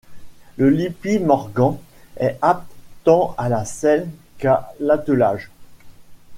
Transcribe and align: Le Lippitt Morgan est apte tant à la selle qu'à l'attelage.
Le 0.57 0.71
Lippitt 0.71 1.19
Morgan 1.21 1.77
est 2.17 2.35
apte 2.41 2.71
tant 3.03 3.35
à 3.37 3.49
la 3.49 3.65
selle 3.65 4.09
qu'à 4.39 4.73
l'attelage. 4.79 5.51